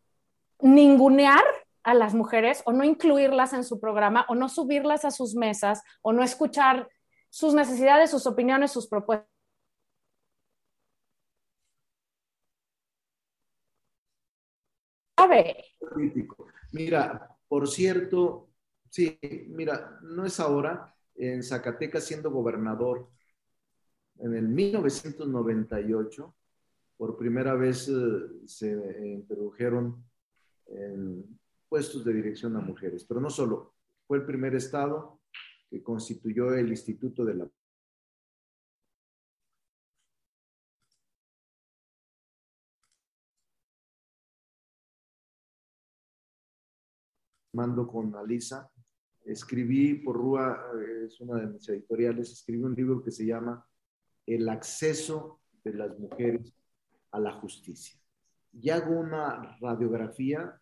[0.61, 1.43] ningunear
[1.85, 5.83] a las mujeres o no incluirlas en su programa o no subirlas a sus mesas
[6.03, 6.89] o no escuchar
[7.31, 9.29] sus necesidades, sus opiniones, sus propuestas.
[16.73, 18.53] Mira, por cierto,
[18.93, 19.19] Sí,
[19.49, 20.95] mira, no es ahora.
[21.15, 23.09] En Zacatecas, siendo gobernador,
[24.19, 26.35] en el 1998,
[26.99, 27.93] por primera vez eh,
[28.45, 30.05] se introdujeron
[30.67, 31.41] en
[31.73, 35.23] puestos de dirección a mujeres, pero no solo, fue el primer estado
[35.71, 37.49] que constituyó el Instituto de la
[47.55, 48.71] mando con Alisa,
[49.25, 53.67] escribí por Rúa, eh, es una de mis editoriales, escribí un libro que se llama
[54.27, 56.55] El acceso de las mujeres
[57.13, 57.99] a la justicia.
[58.53, 60.62] Y hago una radiografía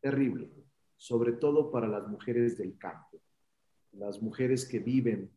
[0.00, 0.50] terrible,
[0.96, 3.20] sobre todo para las mujeres del campo,
[3.92, 5.30] las mujeres que viven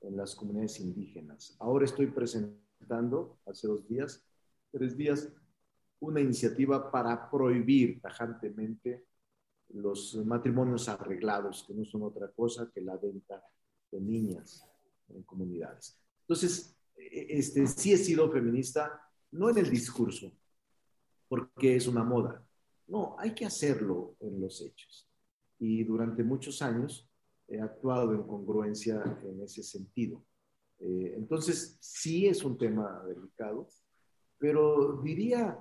[0.00, 1.56] en las comunidades indígenas.
[1.58, 4.24] Ahora estoy presentando, hace dos días,
[4.70, 5.32] tres días,
[6.00, 9.04] una iniciativa para prohibir tajantemente
[9.70, 13.42] los matrimonios arreglados, que no son otra cosa que la venta
[13.90, 14.64] de niñas
[15.08, 16.00] en comunidades.
[16.22, 20.32] Entonces, e, este, sí he sido feminista, no en el discurso,
[21.28, 22.42] porque es una moda.
[22.88, 25.08] No, hay que hacerlo en los hechos.
[25.58, 27.08] Y durante muchos años
[27.46, 30.24] he actuado en congruencia en ese sentido.
[30.80, 33.68] Eh, entonces, sí es un tema delicado,
[34.38, 35.58] pero diría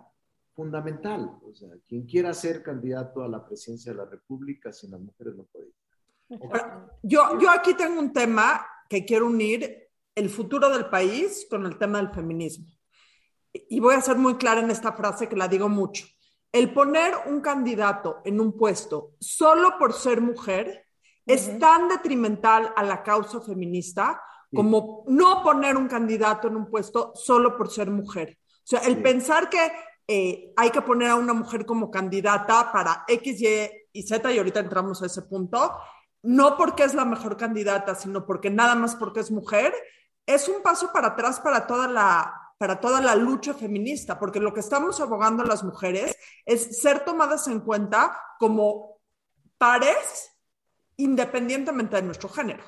[0.53, 1.37] fundamental.
[1.43, 5.35] O sea, quien quiera ser candidato a la presidencia de la República sin las mujeres
[5.35, 5.71] no puede.
[7.03, 11.77] Yo, yo aquí tengo un tema que quiero unir el futuro del país con el
[11.77, 12.67] tema del feminismo.
[13.53, 16.05] Y voy a ser muy clara en esta frase que la digo mucho.
[16.57, 20.87] El poner un candidato en un puesto solo por ser mujer
[21.23, 24.19] es tan detrimental a la causa feminista
[24.51, 28.39] como no poner un candidato en un puesto solo por ser mujer.
[28.41, 29.71] O sea, el pensar que
[30.07, 34.39] eh, hay que poner a una mujer como candidata para X, Y y Z, y
[34.39, 35.77] ahorita entramos a ese punto,
[36.23, 39.75] no porque es la mejor candidata, sino porque nada más porque es mujer,
[40.25, 44.53] es un paso para atrás para toda la, para toda la lucha feminista, porque lo
[44.53, 46.15] que estamos abogando las mujeres
[46.45, 48.99] es ser tomadas en cuenta como
[49.57, 50.31] pares
[50.97, 52.63] independientemente de nuestro género.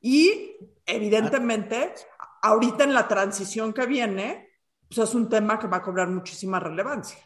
[0.00, 1.94] Y evidentemente,
[2.42, 4.50] ahorita en la transición que viene,
[4.88, 7.18] pues es un tema que va a cobrar muchísima relevancia.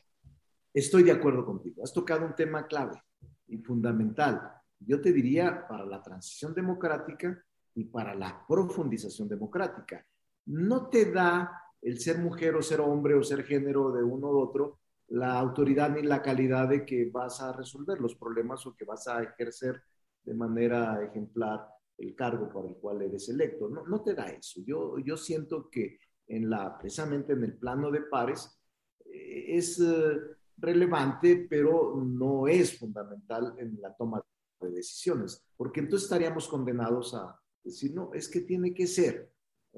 [0.73, 1.83] Estoy de acuerdo contigo.
[1.83, 3.03] Has tocado un tema clave
[3.49, 4.53] y fundamental.
[4.79, 7.43] Yo te diría para la transición democrática
[7.75, 10.05] y para la profundización democrática.
[10.47, 14.39] No te da el ser mujer o ser hombre o ser género de uno u
[14.39, 18.85] otro la autoridad ni la calidad de que vas a resolver los problemas o que
[18.85, 19.83] vas a ejercer
[20.25, 21.69] de manera ejemplar
[21.99, 23.69] el cargo para el cual eres electo.
[23.69, 24.63] No, no te da eso.
[24.67, 28.59] Yo, yo siento que en la, precisamente en el plano de pares,
[29.05, 30.19] eh, es eh,
[30.57, 34.23] relevante, pero no es fundamental en la toma
[34.61, 39.34] de decisiones, porque entonces estaríamos condenados a decir, no, es que tiene que ser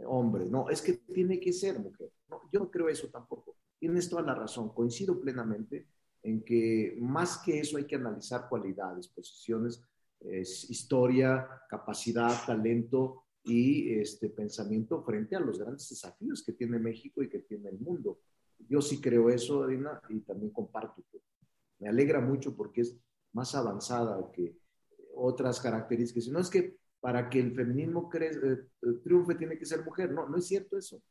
[0.07, 2.11] hombre, no, es que tiene que ser mujer.
[2.29, 3.57] No, yo no creo eso tampoco.
[3.79, 5.87] Tienes toda la razón, coincido plenamente
[6.23, 9.83] en que más que eso hay que analizar cualidades, posiciones,
[10.69, 17.29] historia, capacidad, talento, y este pensamiento frente a los grandes desafíos que tiene México y
[17.29, 18.19] que tiene el mundo.
[18.69, 21.05] Yo sí creo eso, Adina, y también comparto.
[21.79, 22.99] Me alegra mucho porque es
[23.33, 24.57] más avanzada que
[25.15, 26.29] otras características.
[26.29, 28.59] No es que para que el feminismo eh,
[29.03, 30.13] triunfe tiene que ser mujer.
[30.13, 31.03] No, no es cierto eso.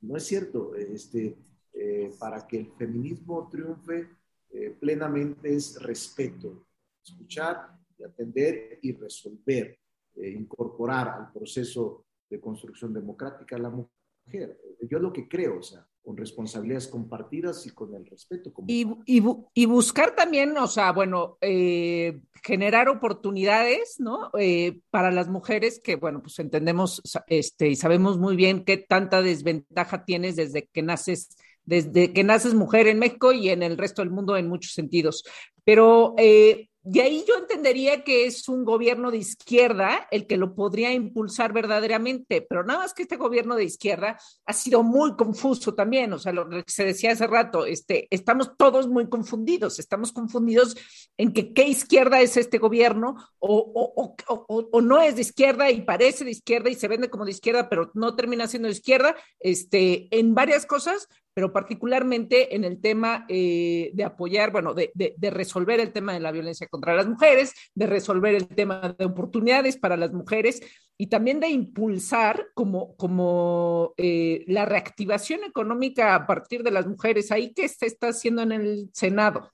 [0.00, 0.74] No es cierto.
[0.74, 1.36] Este,
[1.78, 4.08] eh, para que el feminismo triunfe
[4.48, 6.68] eh, plenamente es respeto,
[7.04, 9.78] escuchar y atender y resolver
[10.14, 14.58] eh, incorporar al proceso de construcción democrática a la mujer.
[14.88, 18.52] Yo lo que creo, o sea, con responsabilidades compartidas y con el respeto.
[18.68, 24.30] Y, y, buscar también, o sea, bueno, eh, generar oportunidades, ¿no?
[24.38, 29.20] Eh, para las mujeres que, bueno, pues entendemos este, y sabemos muy bien qué tanta
[29.20, 34.00] desventaja tienes desde que naces desde que naces mujer en México y en el resto
[34.00, 35.24] del mundo en muchos sentidos.
[35.64, 40.54] Pero eh, de ahí yo entendería que es un gobierno de izquierda el que lo
[40.54, 45.74] podría impulsar verdaderamente, pero nada más que este gobierno de izquierda ha sido muy confuso
[45.74, 50.12] también, o sea, lo que se decía hace rato, este, estamos todos muy confundidos, estamos
[50.12, 50.76] confundidos
[51.16, 55.68] en que qué izquierda es este gobierno o, o, o, o, no es de izquierda
[55.72, 58.74] y parece de izquierda y se vende como de izquierda, pero no termina siendo de
[58.74, 64.90] izquierda, este, en varias cosas, pero particularmente en el tema eh, de apoyar, bueno, de,
[64.94, 69.04] de, resolver el tema de la violencia contra las mujeres, de resolver el tema de
[69.04, 70.62] oportunidades para las mujeres
[70.96, 77.30] y también de impulsar como, como eh, la reactivación económica a partir de las mujeres.
[77.30, 79.52] ¿Ahí qué se está haciendo en el Senado?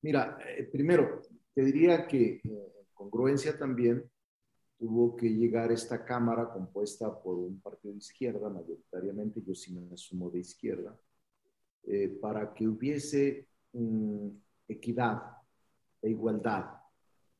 [0.00, 1.20] Mira, eh, primero,
[1.52, 2.40] te diría que
[2.94, 4.10] congruencia también,
[4.78, 9.92] tuvo que llegar esta Cámara compuesta por un partido de izquierda, mayoritariamente, yo sí me
[9.92, 10.98] asumo de izquierda,
[11.84, 14.28] eh, para que hubiese mm,
[14.68, 15.22] equidad
[16.02, 16.66] e igualdad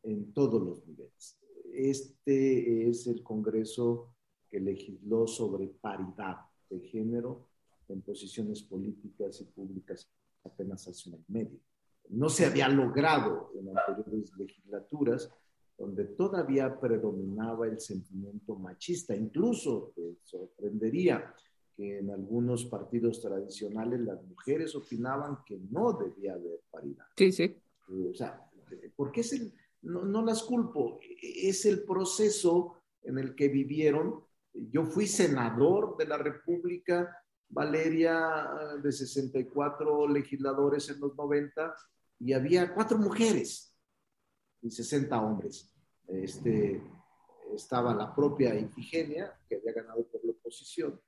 [0.03, 1.39] en todos los niveles.
[1.73, 4.15] Este es el Congreso
[4.51, 6.39] que legisló sobre paridad
[6.69, 7.49] de género
[7.89, 10.11] en posiciones políticas y públicas
[10.45, 11.61] apenas hace un año y medio.
[12.09, 15.31] No se había logrado en anteriores legislaturas,
[15.79, 19.15] donde todavía predominaba el sentimiento machista.
[19.15, 21.33] Incluso te sorprendería
[21.81, 27.07] que en algunos partidos tradicionales las mujeres opinaban que no debía haber paridad.
[27.17, 27.45] Sí, sí.
[27.45, 28.47] Eh, o sea,
[28.95, 34.23] porque es el, no, no las culpo, es el proceso en el que vivieron.
[34.53, 37.17] Yo fui senador de la República,
[37.49, 38.47] Valeria,
[38.83, 41.75] de 64 legisladores en los 90,
[42.19, 43.75] y había cuatro mujeres
[44.61, 45.73] y 60 hombres.
[46.07, 46.83] Este,
[47.55, 51.01] estaba la propia Ifigenia, que había ganado por la oposición,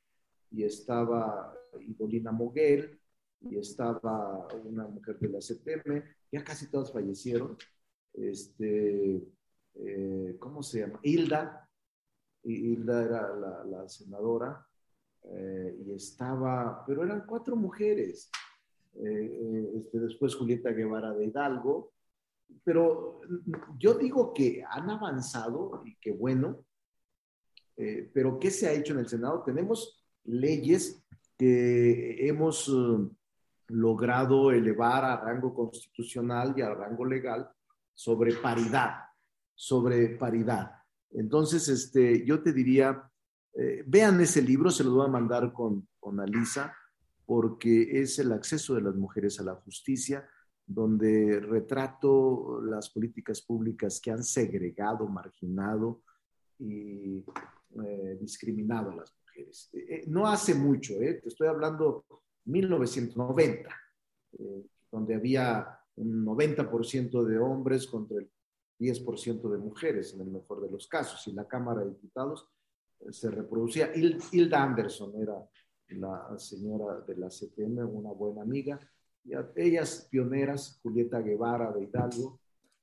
[0.53, 3.01] y estaba Idolina Moguel,
[3.41, 7.57] y estaba una mujer de la CPM, ya casi todas fallecieron,
[8.13, 9.23] este,
[9.75, 11.01] eh, ¿cómo se llama?
[11.03, 11.69] Hilda,
[12.45, 14.67] Hilda era la, senadora,
[15.25, 18.31] eh, y estaba, pero eran cuatro mujeres.
[18.95, 21.93] Eh, este, después Julieta Guevara de Hidalgo,
[22.63, 23.23] pero
[23.79, 26.67] yo digo que han avanzado y que bueno,
[28.13, 29.43] pero ¿qué se ha hecho en el Senado?
[29.43, 31.03] Tenemos leyes
[31.37, 32.71] que hemos
[33.69, 37.51] logrado elevar a rango constitucional y a rango legal
[37.95, 38.97] sobre paridad,
[39.55, 40.73] sobre paridad.
[41.11, 43.11] Entonces, este, yo te diría,
[43.55, 46.75] eh, vean ese libro, se lo voy a mandar con, con Alisa,
[47.25, 50.29] porque es el acceso de las mujeres a la justicia,
[50.67, 56.03] donde retrato las políticas públicas que han segregado, marginado
[56.59, 57.25] y
[57.85, 59.22] eh, discriminado a las mujeres.
[59.37, 62.05] Eh, no hace mucho, te estoy hablando
[62.45, 63.71] 1990,
[64.91, 68.31] donde había un 90% de hombres contra el
[68.79, 71.27] 10% de mujeres, en el mejor de los casos.
[71.29, 72.49] Y la Cámara de Diputados
[73.01, 73.93] eh, se reproducía.
[73.95, 75.49] Hilda Anderson era
[75.89, 78.81] la señora de la CPM, una buena amiga.
[79.25, 82.41] Y ellas pioneras, Julieta Guevara de Hidalgo,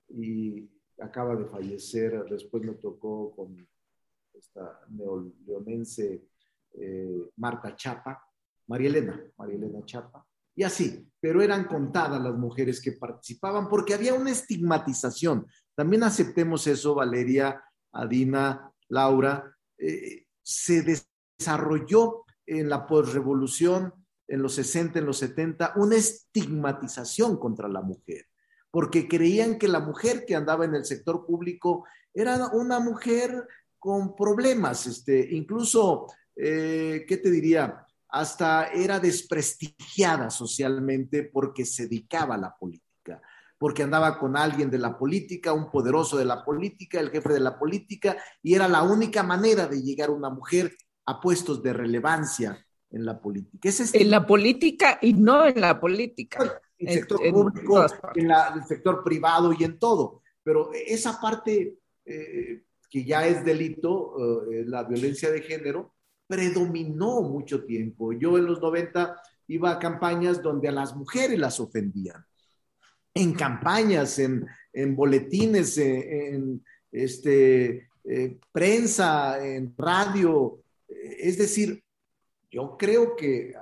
[0.09, 0.69] y
[0.99, 3.67] acaba de fallecer, después me tocó con
[4.33, 6.23] esta neoleonense
[6.73, 8.23] eh, Marta Chapa,
[8.67, 13.93] María Elena, María Elena Chapa, y así, pero eran contadas las mujeres que participaban porque
[13.93, 15.47] había una estigmatización.
[15.73, 17.63] También aceptemos eso, Valeria,
[17.93, 19.55] Adina, Laura.
[19.77, 20.83] Eh, se
[21.39, 23.93] desarrolló en la posrevolución,
[24.27, 28.27] en los 60, en los 70, una estigmatización contra la mujer,
[28.69, 33.47] porque creían que la mujer que andaba en el sector público era una mujer
[33.77, 36.07] con problemas, este, incluso,
[36.41, 37.85] eh, ¿qué te diría?
[38.09, 43.21] hasta era desprestigiada socialmente porque se dedicaba a la política,
[43.57, 47.39] porque andaba con alguien de la política, un poderoso de la política, el jefe de
[47.39, 50.75] la política, y era la única manera de llegar una mujer
[51.05, 53.69] a puestos de relevancia en la política.
[53.93, 56.61] En la política y no en la política.
[56.79, 57.85] En el sector público,
[58.15, 60.23] en, el sector privado y en todo.
[60.41, 65.93] Pero esa parte eh, que ya es delito, eh, la violencia de género,
[66.29, 68.13] predominó mucho tiempo.
[68.13, 72.23] Yo en los 90 iba a campañas donde a las mujeres las ofendían.
[73.15, 74.45] En campañas, en,
[74.95, 80.61] boletines, en, este, eh, prensa, en radio.
[80.87, 81.83] Es decir,
[82.51, 83.55] yo creo que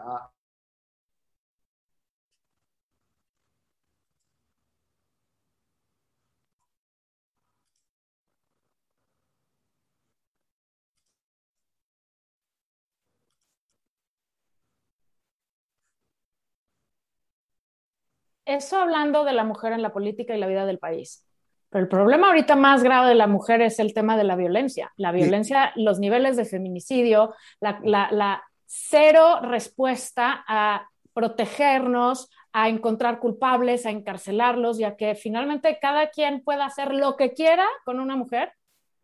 [18.48, 21.28] eso hablando de la mujer en la política y la vida del país.
[21.70, 24.94] Pero el problema ahorita más grave de la mujer es el tema de la violencia.
[24.96, 33.92] La violencia, los niveles de feminicidio, la, cero respuesta a protegernos, a encontrar culpables, a
[33.92, 38.52] encarcelarlos, ya que finalmente cada quien pueda hacer lo que quiera con una mujer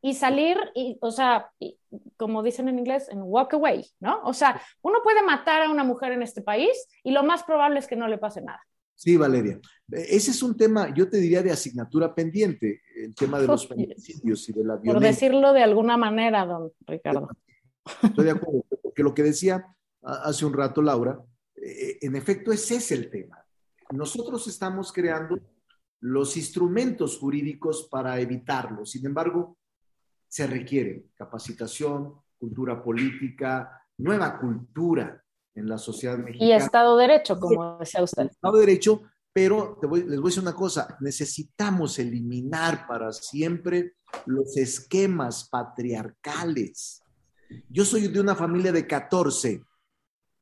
[0.02, 1.52] y salir, y, o sea,
[2.18, 4.22] como dicen en inglés, en walk away, ¿no?
[4.24, 7.80] O sea, uno puede matar a una mujer en este país y lo más probable
[7.80, 8.62] es que no le pase nada.
[8.96, 9.60] Sí, Valeria.
[9.90, 14.48] Ese es un tema, yo te diría, de asignatura pendiente, el tema de los feminicidios
[14.50, 14.94] y de la violencia.
[14.94, 17.30] Por decirlo de alguna manera, don Ricardo.
[18.02, 19.66] Estoy de acuerdo, porque lo que decía
[20.02, 21.20] hace un rato Laura,
[21.56, 23.44] eh, en efecto ese es el tema.
[23.92, 25.40] Nosotros estamos creando
[26.00, 28.86] los instrumentos jurídicos para evitarlo.
[28.86, 29.58] Sin embargo,
[30.28, 35.24] se requiere capacitación, cultura política, nueva cultura
[35.56, 36.46] en la sociedad mexicana.
[36.46, 38.24] Y Estado de Derecho, como decía usted.
[38.24, 39.02] Estado de Derecho,
[39.32, 43.96] pero les voy a decir una cosa, necesitamos eliminar para siempre
[44.26, 47.02] los esquemas patriarcales.
[47.70, 49.64] Yo soy de una familia de 14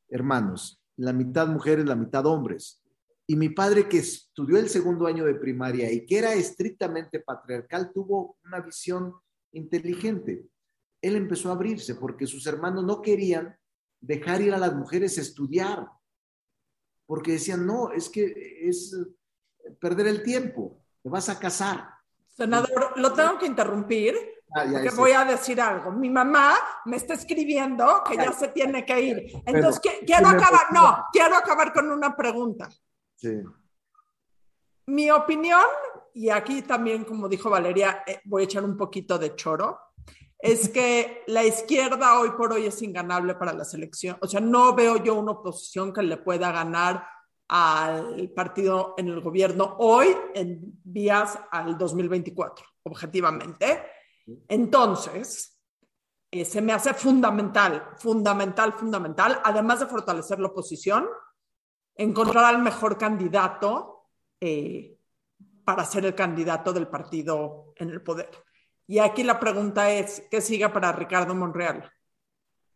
[0.09, 2.83] hermanos, la mitad mujeres, la mitad hombres.
[3.25, 7.91] Y mi padre, que estudió el segundo año de primaria y que era estrictamente patriarcal,
[7.93, 9.13] tuvo una visión
[9.53, 10.45] inteligente.
[11.01, 13.55] Él empezó a abrirse porque sus hermanos no querían
[14.01, 15.87] dejar ir a las mujeres a estudiar,
[17.05, 18.97] porque decían, no, es que es
[19.79, 21.87] perder el tiempo, te vas a casar.
[22.27, 24.15] Senador, lo tengo que interrumpir.
[24.53, 25.91] Ah, porque voy a decir algo.
[25.91, 29.31] Mi mamá me está escribiendo que ya se tiene que ir.
[29.45, 32.69] Entonces, quiero acabar, no, quiero acabar con una pregunta.
[34.87, 35.65] Mi opinión,
[36.13, 39.79] y aquí también, como dijo Valeria, eh, voy a echar un poquito de choro,
[40.41, 44.17] es que la izquierda hoy por hoy es inganable para la selección.
[44.21, 47.07] O sea, no veo yo una oposición que le pueda ganar
[47.47, 53.83] al partido en el gobierno hoy en vías al 2024, objetivamente.
[54.47, 55.59] Entonces,
[56.31, 61.07] eh, se me hace fundamental, fundamental, fundamental, además de fortalecer la oposición,
[61.95, 64.07] encontrar al mejor candidato
[64.39, 64.97] eh,
[65.63, 68.29] para ser el candidato del partido en el poder.
[68.91, 71.89] Y aquí la pregunta es, ¿qué siga para Ricardo Monreal?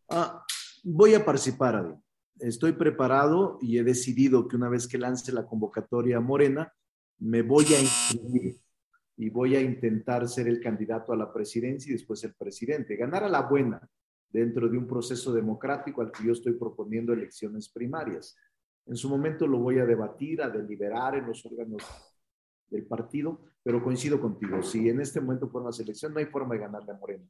[0.08, 0.46] Ah,
[0.82, 1.94] voy a participar, Adi.
[2.40, 6.72] Estoy preparado y he decidido que una vez que lance la convocatoria Morena,
[7.20, 8.56] me voy a inscribir
[9.18, 12.96] y voy a intentar ser el candidato a la presidencia y después el presidente.
[12.96, 13.86] Ganar a la buena
[14.30, 18.38] dentro de un proceso democrático al que yo estoy proponiendo elecciones primarias.
[18.86, 21.84] En su momento lo voy a debatir, a deliberar en los órganos
[22.70, 26.56] del partido, pero coincido contigo, si en este momento fuera una selección, no hay forma
[26.56, 27.26] de ganarle a Morena.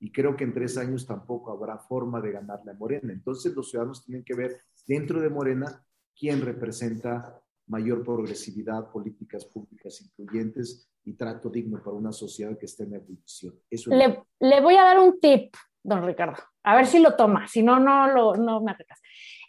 [0.00, 3.12] Y creo que en tres años tampoco habrá forma de ganarle a Morena.
[3.12, 5.84] Entonces los ciudadanos tienen que ver dentro de Morena
[6.16, 12.84] quién representa mayor progresividad, políticas públicas incluyentes y trato digno para una sociedad que esté
[12.84, 13.54] en ebullición.
[13.86, 17.62] Le, le, voy a dar un tip, don Ricardo, a ver si lo toma, si
[17.62, 19.00] no, no, lo, no me arreglas.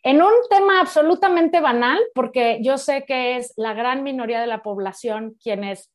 [0.03, 4.63] En un tema absolutamente banal, porque yo sé que es la gran minoría de la
[4.63, 5.91] población quienes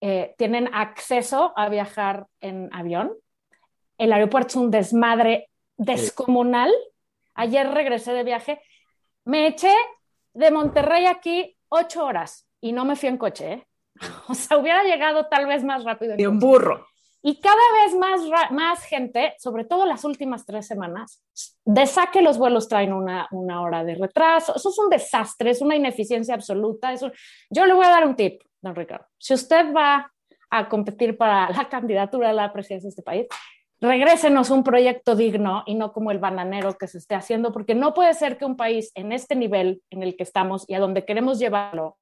[0.00, 3.12] eh, tienen acceso a viajar en avión.
[3.98, 6.72] El aeropuerto es un desmadre descomunal.
[7.34, 8.60] Ayer regresé de viaje,
[9.24, 9.72] me eché
[10.34, 13.52] de Monterrey aquí ocho horas y no me fui en coche.
[13.52, 13.66] ¿eh?
[14.28, 16.16] O sea, hubiera llegado tal vez más rápido.
[16.16, 16.86] De un burro.
[17.26, 21.24] Y cada vez más, más gente, sobre todo las últimas tres semanas,
[21.64, 24.54] de saque los vuelos traen una, una hora de retraso.
[24.54, 26.92] Eso es un desastre, es una ineficiencia absoluta.
[26.92, 27.10] Eso...
[27.48, 29.06] Yo le voy a dar un tip, don Ricardo.
[29.16, 30.12] Si usted va
[30.50, 33.26] a competir para la candidatura a la presidencia de este país,
[33.80, 37.94] regrésenos un proyecto digno y no como el bananero que se esté haciendo, porque no
[37.94, 41.06] puede ser que un país en este nivel en el que estamos y a donde
[41.06, 41.96] queremos llevarlo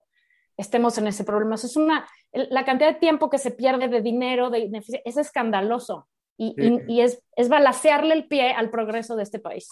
[0.57, 1.55] estemos en ese problema.
[1.55, 4.71] es una, la cantidad de tiempo que se pierde de dinero, de
[5.05, 6.55] es escandaloso y,
[6.89, 9.69] y, es, es balasearle el pie al progreso de este país.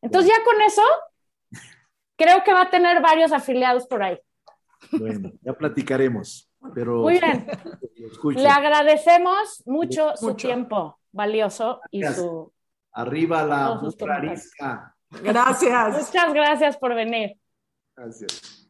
[0.00, 0.82] Entonces ya con eso,
[2.16, 4.18] creo que va a tener varios afiliados por ahí.
[4.92, 6.50] Bueno, ya platicaremos.
[6.74, 7.46] Pero Muy bien.
[8.36, 12.52] Le agradecemos mucho, su tiempo valioso y su...
[12.92, 13.80] Arriba la
[15.22, 16.06] Gracias.
[16.06, 17.36] Muchas gracias por venir.
[17.96, 18.63] Gracias.